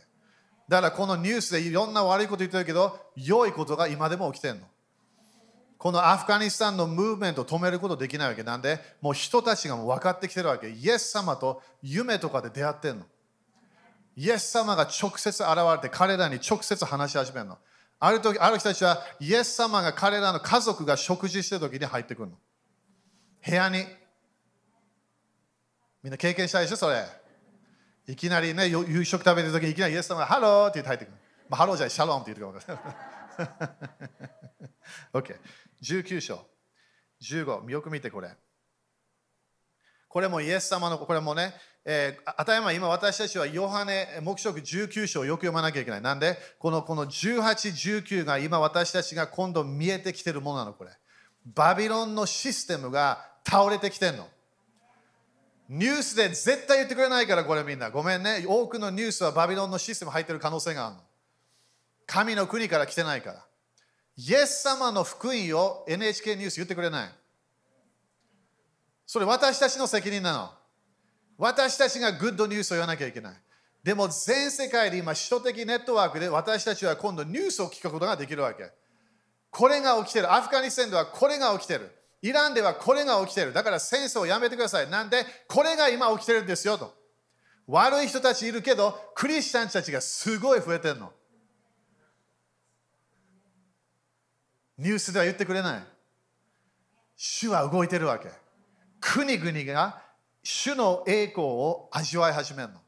[0.69, 4.61] だからこのニュースでいろんな悪いこと言ってるけど良いことが今でも起きてるの。
[5.79, 8.43] このアフガニスタンのムーブメントを止めることできないわけ。
[8.43, 10.71] なんでもう人たちがもう分かってきてるわけ。
[10.71, 13.05] イエス様と夢とかで出会ってんの。
[14.17, 17.59] イエス様が直接現れて彼らに直接話し始めるの。
[17.99, 22.37] ある時ある人たちはイエス様が彼らの家族が食事してる時に入ってくるの。
[23.47, 23.85] 部屋に。
[26.03, 27.05] みんな経験したでしょそれ。
[28.09, 31.15] いきなりね夕食食べてる時にいきなりイエス様がハローって言って入ってくる、
[31.49, 32.93] まあ、ハローじゃないシャロームって言ってくるか
[35.13, 35.35] も OK
[35.87, 36.47] 19章
[37.23, 38.31] 15よく見てこれ
[40.09, 41.55] これもイエス様のこれもね
[41.89, 46.03] えー、たり前、今私たちはヨハネ、目食19章をよく読まなきゃいけない。
[46.03, 47.39] なんで、このこの18、
[48.03, 50.91] 19が今私たちが今度見えてきてるものなの、これ。
[51.55, 54.27] バビロンのシステムが倒れてきてるの。
[55.69, 57.91] ニュースで絶対言ってくれないから、これみんな。
[57.91, 58.45] ごめんね。
[58.49, 61.03] 多くのニュースはバビロンのシステム入ってる可能性があるの。
[62.05, 63.46] 神の国から来てないから。
[64.17, 67.11] イエス様の福音を NHK ニュース言ってくれない？
[69.07, 70.51] それ私たちの責任なの。
[71.39, 73.35] 私たちがグッドニュースを言わなきゃいけない。
[73.85, 78.73] でも全世界で今、首都的ネットワークで私たちは今度ニュースを聞くことができるわけ。
[79.51, 80.33] これが起きてる。
[80.33, 81.93] アフガニスタンではこれが起きてる。
[82.23, 83.53] イランではこれが起きてる。
[83.53, 84.91] だから戦争をやめてください。
[84.91, 86.93] なんで、これが今起きてるんですよと。
[87.69, 91.13] 悪い人たちいるけど、クリスチャンたちがすごい増えてるの。
[94.79, 95.83] ニュースでは言ってくれない。
[97.17, 98.29] 主は動いてるわけ。
[99.01, 100.03] 国々が
[100.43, 102.81] 主の栄光を味わい始めるの。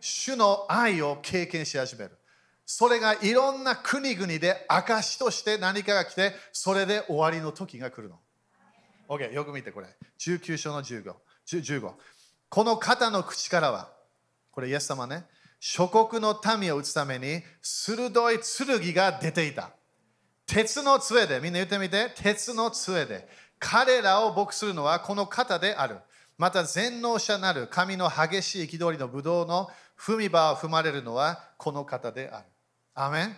[0.00, 2.18] 主の愛を経験し始める。
[2.66, 8.18] それがいろんな国々で証として何かが来て、それで終わりの時が来るの。
[9.08, 9.86] OK、よく見てこれ。
[10.18, 11.14] 19章の15。
[11.46, 11.92] 15
[12.48, 13.88] この方の口からは、
[14.50, 15.24] これイエス様ね、
[15.60, 19.70] 諸国の民を打つために鋭い剣が出ていた。
[20.46, 23.28] 鉄の杖で、みんな言ってみて、鉄の杖で。
[23.58, 25.96] 彼らを牧するのはこの方である。
[26.38, 32.44] また全能者なる神の激しい憤りのブドウの踏み場を踏まれるのはこの方である。
[32.94, 33.36] アメン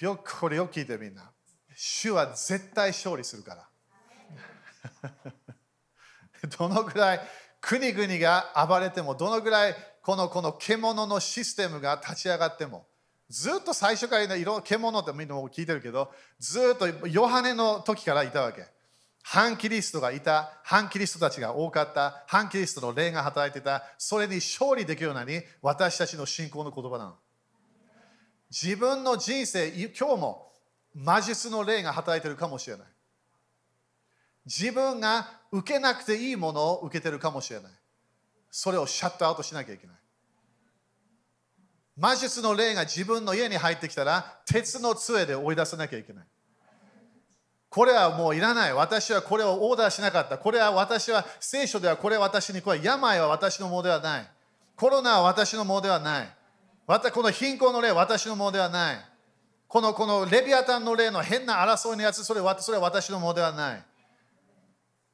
[0.00, 1.30] よくこれよく聞いてみんな。
[1.74, 3.68] 主は絶対勝利するから。
[6.58, 7.20] どのぐらい
[7.60, 12.86] 国々が暴れても、どのぐらいこのこの獣のシステムが立ち上がっても、
[13.32, 18.62] ずっと最初からいろ獣ってみんなも聞いてるけど、ずっとヨハネの時からいたわけ。
[19.22, 27.14] 反キリストがいた、反キリストたちが多かった、反キリストの霊が働いてた、それに勝利できるようなに私たちの信仰の言葉なの。
[28.50, 30.52] 自分の人生、今日も
[30.94, 32.86] 魔術の霊が働いてるかもしれない。
[34.44, 37.72] 自分が受けなくていいものを受けてるかもしれない。
[38.50, 39.96] それをシャットアウトしなきゃいけない。
[41.96, 46.24] 魔術の霊が自分の家に入ってきたら、鉄の杖で追い出さなきゃいけない。
[47.68, 48.74] これはもういらない。
[48.74, 50.36] 私はこれをオーダーしなかった。
[50.36, 54.30] これは私は聖書ではこれは私にこれ病は私のものではない。
[54.76, 56.36] コロナは私のものではない。
[56.86, 58.96] またこの貧困の霊は私のものではない。
[59.68, 63.82] このこのレビアタンの霊の変な争いのやつ、それそれは私のものではない。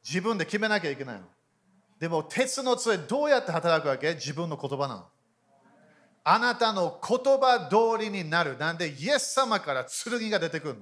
[0.05, 1.21] 自分で決めなきゃいけない。
[2.01, 4.15] でも鉄の杖どうやって働くわけ？
[4.15, 5.07] 自分の言葉なの。
[6.31, 8.59] あなたの言葉通りになる。
[8.59, 10.81] なんでイエス様から剣が出てくるの。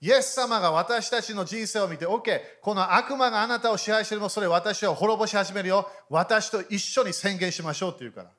[0.00, 5.88] イエス様が私たちの人生を見て、OK、この悪魔があなたを支配しているのそれ私を滅ぼし始めるよ。
[6.08, 8.30] 私と一緒に宣言しましょうって言うから。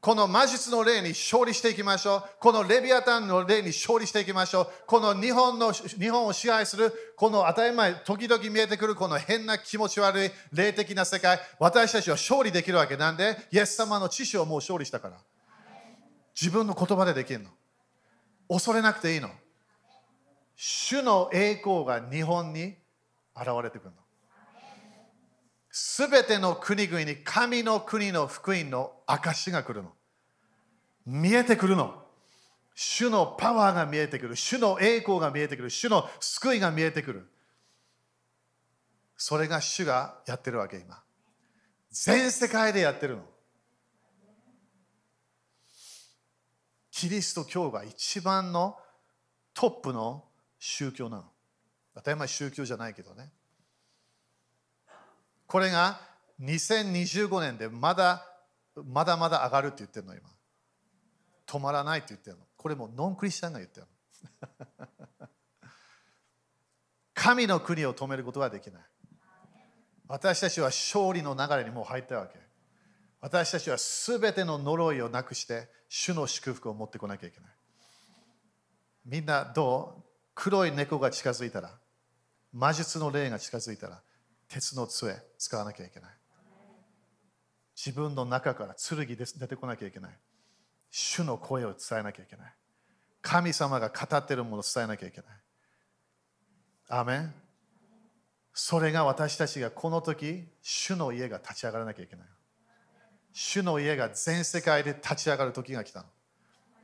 [0.00, 2.24] この魔術の霊に勝利していきましょう。
[2.40, 4.68] このレビアタンの霊に勝利していきましょう。
[4.86, 15.18] この日本の日本を支配する、この当たり前、時々見えてくるこの変な気持ち悪い霊的な世界、私たちは勝利できるわけなんで、イエス様の知識をもう勝利したから。
[16.40, 17.50] 自分の言葉でできるの。
[18.48, 19.28] 恐れなくていいの。
[20.56, 22.74] 主の栄光が日本に
[23.36, 23.96] 現れてくるの。
[25.70, 29.92] すべての国々に神の国の福音の証が来るの。
[31.06, 32.04] 見えてくるの。
[32.74, 34.36] 主のパワーが見えてくる。
[34.36, 35.70] 主の栄光が見えてくる。
[35.70, 37.30] 主の救いが見えてくる。
[39.16, 41.02] それが主がやってるわけ、今。
[41.90, 43.24] 全世界でやってるの。
[46.90, 48.76] キリスト教が一番の
[49.54, 50.24] トップの
[50.58, 51.24] 宗教なの。
[51.94, 53.30] 当たり前宗教じゃないけどね。
[55.50, 56.00] これが
[56.40, 58.24] 2025年でまだ
[58.86, 60.22] まだまだ上がるって言ってるの、今。
[61.44, 62.44] 止まらないって言ってるの。
[62.56, 63.86] これもノンクリスチャンが言ってる
[65.18, 65.28] の。
[67.14, 68.82] 神の国を止めることはできない。
[70.06, 72.38] 私たちは勝利の流れにもう入ったわけ。
[73.20, 77.50] 私たちはすべての呪いをなくして主の祝福を持ってこなきゃいけない。
[79.04, 80.10] みんなどう？
[80.36, 81.76] 黒い猫が近づいたら、
[82.52, 84.00] 魔術の霊が近づいたら、
[84.50, 86.10] 鉄の杖使わなきゃいけない。
[87.74, 90.18] 自分の中から剣で出てこなきゃいけない。
[90.90, 92.52] 主の声を伝えなきゃいけない。
[93.22, 95.30] 神様が語っているものを伝えなきゃいけない。
[96.88, 97.34] アメン
[98.52, 102.26] それが私たちがこの時、主の家が立ち上がらなきゃいけない。
[103.32, 106.06] 主の家が全世界で立ち上がる時が来たの。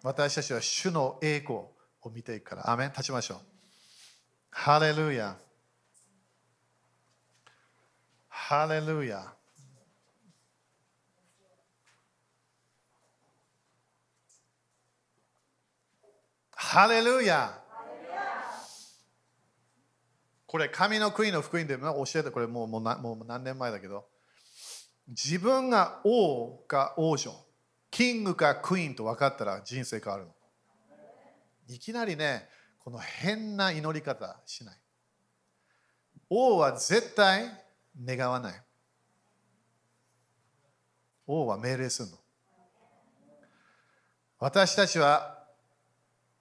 [0.04, 1.58] 私たちは主の栄光
[2.02, 2.70] を見ていくから。
[2.70, 3.38] アメン立ちましょう。
[4.50, 5.36] ハレルヤ。
[8.48, 9.34] ハレルヤ。
[16.52, 17.60] ハレルヤ
[20.46, 24.06] これ、神の国の福音で教えて、これもうもうもう何年前だけど、
[25.08, 27.34] 自分が王か王女、
[27.90, 30.30] キングかクイーンと分かったら人生変わるの。
[31.66, 34.78] いきなりね、この変な祈り方しない。
[36.30, 37.65] 王は絶対
[38.04, 38.62] 願わない。
[41.26, 42.18] 王は命令するの。
[44.38, 45.44] 私たちは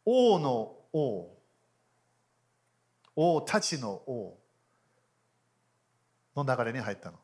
[0.05, 1.35] 王の王、
[3.15, 4.37] 王たちの王
[6.35, 7.17] の流れに入ったの。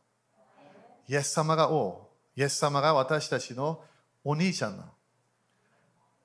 [1.07, 3.83] イエス様が王、イエス様が私たちの
[4.23, 4.83] お兄ちゃんの。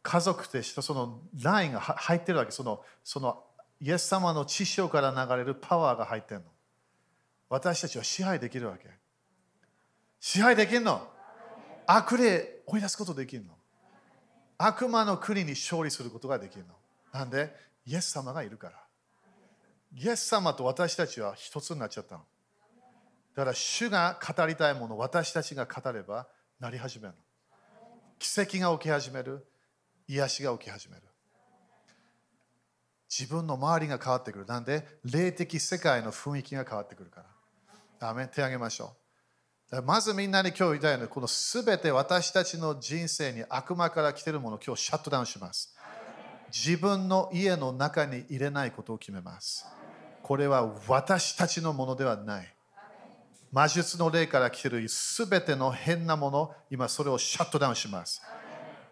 [0.02, 2.52] 家族としてそのラインが入ってるわけ。
[2.52, 3.42] そのその
[3.80, 6.46] イエス様の知性から流れるパワーが入ってるの。
[7.48, 8.88] 私たちは支配できるわけ。
[10.20, 11.06] 支配できるの？
[11.86, 13.54] 悪霊追い出すことできるの？
[14.58, 16.74] 悪魔の国に勝利することができるの？
[17.12, 17.54] なんで、
[17.86, 18.74] イエス様がいるから。
[19.94, 22.22] イエス様と私たちは一つになっちゃったの。
[23.34, 26.26] だから、主が語りたいもの、私たちが語れば
[26.58, 27.14] なり始めるの。
[28.18, 29.46] 奇跡が起き始める。
[30.08, 31.02] 癒しが起き始める。
[33.08, 34.46] 自分の周りが変わってくる。
[34.46, 37.26] なんで、霊的世界の雰囲気が変わってくるから。
[38.00, 38.96] アメ手を挙げましょ
[39.72, 39.82] う。
[39.82, 45.74] まずみんなに今日言いたいのは、このすべて私たちの人生に悪魔から来ているものを今日シャットダウンします。
[46.52, 49.66] 自分の家の中に入れないことを決めます。
[50.22, 52.54] これは私たちのものではない。
[53.50, 58.22] 魔術の霊から来ているすべての変なもの、今それをシャットダウンします。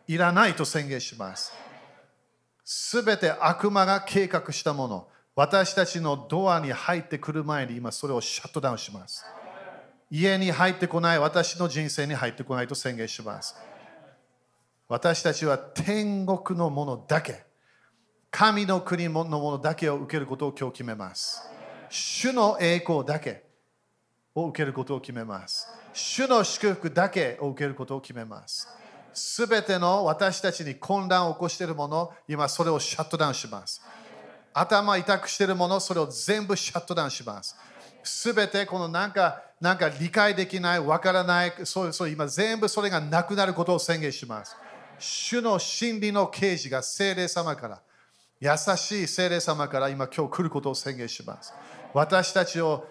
[0.07, 1.53] いらないと宣言します。
[2.65, 9.24] すべて悪魔が計画したもの、私たちのドアに入ってくる前に今それをシャットダウンします。
[10.11, 13.57] 家に入ってこない私の人生に入ってこないと宣言します。
[14.87, 17.45] 私たちは天国のものだけ、
[18.30, 21.43] 神の国のものだけを受けることを今日決めます。
[21.91, 23.45] 主の栄光だけ
[24.35, 25.68] を受けることを決めます。
[25.93, 28.68] 主の祝福だけを受けることを決めます。
[29.12, 33.80] すべての私たちに混乱を起こしているもの、今それをシャットダウンします。
[34.55, 37.57] 頭痛くしているもの、それを全部シャットダウンします。
[38.05, 44.57] すべてこのなんかなんか理解できない、わからない、そうそう今全部それがなくなることを宣言します。
[44.99, 47.81] 主の真理の啓示が聖霊様から、
[48.41, 51.53] 優しい聖霊様から今今日来ることを宣言します。
[51.93, 52.87] 私たちを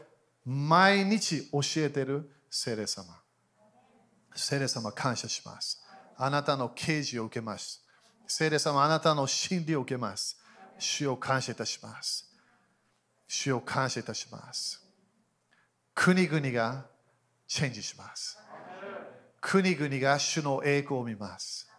[0.46, 3.06] 毎日教えている聖霊様。
[4.36, 5.84] 聖霊様感謝します。
[6.18, 7.84] あなたの啓示を受けます。
[8.26, 10.43] 聖霊様あなたの真理を受けます。
[10.84, 12.30] 主を感謝いたします。
[13.28, 14.84] 主を感謝いたします。
[15.96, 16.86] 国々が
[17.48, 18.38] チェンジします。
[19.40, 21.70] 国々が主の栄光を見ます。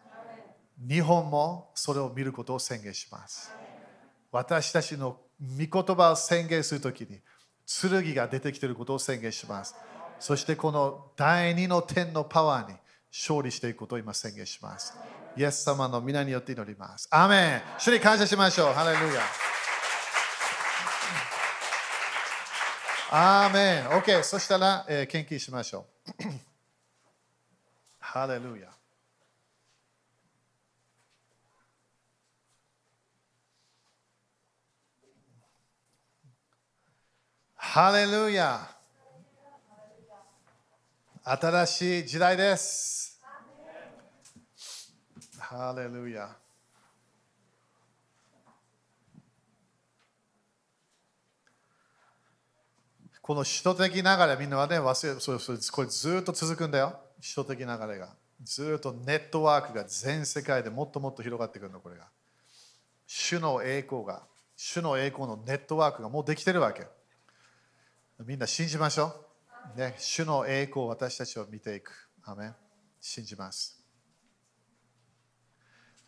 [0.88, 3.52] 日本もそれを見ることを宣言します。
[4.32, 7.20] 私たちの御言葉を宣言するときに
[7.66, 9.74] 剣が出てきていることを宣言します。
[10.18, 12.74] そしてこの第二の天のパワーに
[13.12, 14.94] 勝利していくことを今宣言します。
[15.36, 17.08] イエス様の皆によって祈ります。
[17.10, 18.72] アメン主に感謝しましょう。
[18.72, 19.22] ハレルヤ。
[23.10, 25.86] アーメン !OK、そしたら、えー、研究しましょ
[26.20, 26.22] う。
[27.98, 28.68] ハレルヤ。
[37.56, 38.68] ハレルヤ。
[41.24, 43.13] 新しい時代です。
[45.56, 46.36] ハレルヤ
[53.22, 56.98] この首都的流れ、みんなはね、忘れそうそうこれずっと続くんだよ。
[57.22, 58.16] 首都的流れが。
[58.42, 62.08] ずっとネットワークが全世界でもっともっと広がってくるの、これが。
[63.06, 64.24] 主の栄光が、
[64.56, 66.86] 主の栄光のネットワークがもうできてるわけ。
[68.26, 69.24] みんな信じましょ
[69.76, 69.78] う。
[69.78, 72.10] ね、主の栄光を私たちは見ていく。
[72.24, 72.52] アメ
[73.00, 73.83] 信じます。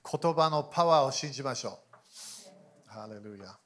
[0.08, 1.80] 言葉のパワーを信じましょ
[2.86, 2.90] う。
[2.90, 3.58] ハレルヤ。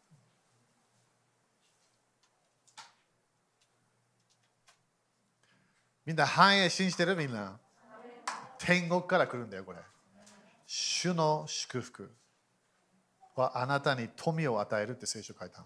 [6.07, 7.15] みんな繁栄信じてる？
[7.15, 7.59] みんな。
[8.59, 9.79] 天国から来るんだよ、これ。
[10.67, 12.11] 主の祝福
[13.37, 15.65] はあなたに富を与えるって聖書書いた。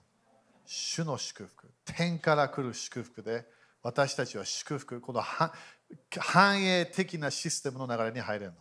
[0.66, 1.70] 主の祝福。
[1.84, 3.44] 天から来る祝福で、
[3.82, 5.00] 私たちは祝福。
[5.00, 8.58] この繁栄的なシステムの流れに入れるの。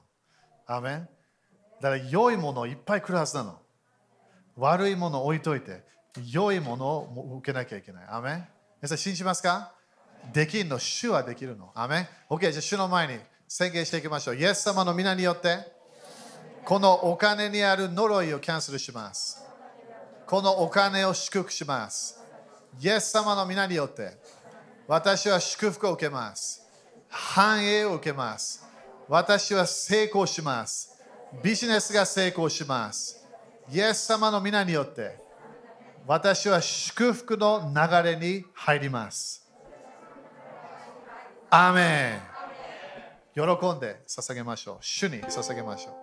[0.67, 1.09] アメン
[1.83, 3.59] だから良いものをいっぱい来るはずなの。
[4.55, 5.83] 悪いものを置いといて、
[6.31, 8.05] 良いものを受けなきゃいけない。
[8.07, 8.47] アメン
[8.81, 9.73] 皆さん信じますか？
[10.31, 11.71] できるの、主はできるの。
[11.75, 13.19] アメン ?OK、じゃあ主の前に
[13.49, 14.37] 宣言していきましょう。
[14.37, 15.57] イエス様の皆によって、
[16.63, 19.43] このお金にある呪いをキャンセルします。
[20.25, 22.17] このお金を祝福します。
[22.79, 24.17] イエス様の皆によって、
[24.87, 26.65] 私は祝福を受けます。
[27.09, 28.65] 繁栄を受けます。
[29.09, 30.92] 私は成功します。
[31.41, 33.25] ビジネスが成功します。
[33.71, 35.17] イエス様の皆によって、
[36.05, 39.47] 私は祝福の流れに入ります。
[41.49, 42.33] アーメン
[43.35, 43.41] 喜
[43.75, 44.77] んで捧げましょう。
[44.81, 46.02] 主に捧げましょう。